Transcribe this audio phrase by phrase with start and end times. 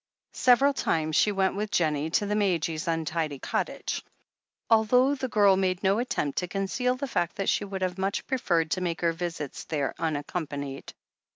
[0.33, 4.03] Several times she went with Jennie to the Madges' untidy cottage,
[4.67, 8.25] although the girl made no attempt to conceal the fact that she would have much
[8.25, 10.91] preferred to make her visits there unaccompanied.